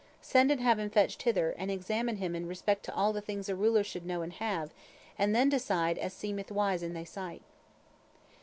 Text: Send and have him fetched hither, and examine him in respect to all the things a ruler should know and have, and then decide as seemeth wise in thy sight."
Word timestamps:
Send 0.19 0.49
and 0.49 0.59
have 0.61 0.79
him 0.79 0.89
fetched 0.89 1.21
hither, 1.21 1.51
and 1.59 1.69
examine 1.69 2.15
him 2.15 2.35
in 2.35 2.47
respect 2.47 2.83
to 2.85 2.95
all 2.95 3.13
the 3.13 3.21
things 3.21 3.49
a 3.49 3.55
ruler 3.55 3.83
should 3.83 4.03
know 4.03 4.23
and 4.23 4.33
have, 4.33 4.73
and 5.15 5.35
then 5.35 5.47
decide 5.47 5.99
as 5.99 6.11
seemeth 6.11 6.51
wise 6.51 6.81
in 6.81 6.95
thy 6.95 7.03
sight." 7.03 7.43